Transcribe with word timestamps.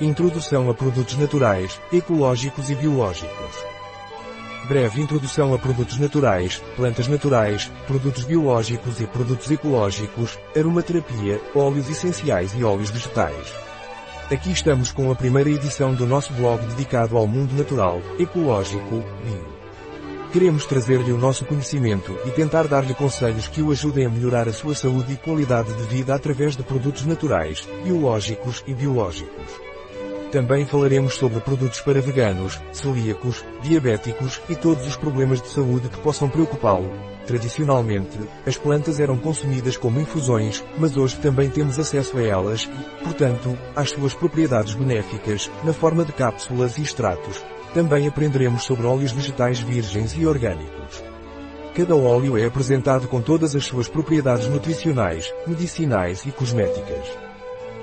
Introdução 0.00 0.68
a 0.68 0.74
produtos 0.74 1.16
naturais, 1.16 1.80
ecológicos 1.92 2.68
e 2.68 2.74
biológicos. 2.74 3.64
Breve 4.66 5.00
introdução 5.00 5.54
a 5.54 5.58
produtos 5.58 5.98
naturais, 5.98 6.60
plantas 6.74 7.06
naturais, 7.06 7.70
produtos 7.86 8.24
biológicos 8.24 9.00
e 9.00 9.06
produtos 9.06 9.48
ecológicos, 9.52 10.36
aromaterapia, 10.56 11.40
óleos 11.54 11.88
essenciais 11.88 12.52
e 12.58 12.64
óleos 12.64 12.90
vegetais. 12.90 13.54
Aqui 14.32 14.50
estamos 14.50 14.90
com 14.90 15.12
a 15.12 15.14
primeira 15.14 15.50
edição 15.50 15.94
do 15.94 16.08
nosso 16.08 16.32
blog 16.32 16.60
dedicado 16.66 17.16
ao 17.16 17.28
mundo 17.28 17.54
natural, 17.54 18.02
ecológico, 18.18 19.04
bio. 19.22 19.54
Queremos 20.32 20.66
trazer-lhe 20.66 21.12
o 21.12 21.18
nosso 21.18 21.44
conhecimento 21.44 22.18
e 22.26 22.30
tentar 22.32 22.66
dar-lhe 22.66 22.94
conselhos 22.94 23.46
que 23.46 23.62
o 23.62 23.70
ajudem 23.70 24.06
a 24.06 24.10
melhorar 24.10 24.48
a 24.48 24.52
sua 24.52 24.74
saúde 24.74 25.12
e 25.12 25.16
qualidade 25.16 25.72
de 25.72 25.84
vida 25.84 26.12
através 26.12 26.56
de 26.56 26.64
produtos 26.64 27.06
naturais, 27.06 27.68
biológicos 27.84 28.64
e 28.66 28.74
biológicos. 28.74 29.73
Também 30.34 30.66
falaremos 30.66 31.14
sobre 31.14 31.38
produtos 31.38 31.80
para 31.80 32.00
veganos, 32.00 32.60
celíacos, 32.72 33.44
diabéticos 33.62 34.42
e 34.48 34.56
todos 34.56 34.84
os 34.84 34.96
problemas 34.96 35.40
de 35.40 35.46
saúde 35.46 35.88
que 35.88 36.00
possam 36.00 36.28
preocupá-lo. 36.28 36.90
Tradicionalmente, 37.24 38.18
as 38.44 38.58
plantas 38.58 38.98
eram 38.98 39.16
consumidas 39.16 39.76
como 39.76 40.00
infusões, 40.00 40.64
mas 40.76 40.96
hoje 40.96 41.14
também 41.20 41.48
temos 41.48 41.78
acesso 41.78 42.18
a 42.18 42.22
elas 42.24 42.64
e, 42.64 43.04
portanto, 43.04 43.56
às 43.76 43.90
suas 43.90 44.12
propriedades 44.12 44.74
benéficas, 44.74 45.48
na 45.62 45.72
forma 45.72 46.04
de 46.04 46.12
cápsulas 46.12 46.78
e 46.78 46.82
extratos. 46.82 47.40
Também 47.72 48.08
aprenderemos 48.08 48.64
sobre 48.64 48.88
óleos 48.88 49.12
vegetais 49.12 49.60
virgens 49.60 50.16
e 50.18 50.26
orgânicos. 50.26 51.00
Cada 51.76 51.94
óleo 51.94 52.36
é 52.36 52.44
apresentado 52.44 53.06
com 53.06 53.22
todas 53.22 53.54
as 53.54 53.64
suas 53.66 53.86
propriedades 53.86 54.48
nutricionais, 54.48 55.32
medicinais 55.46 56.26
e 56.26 56.32
cosméticas. 56.32 57.33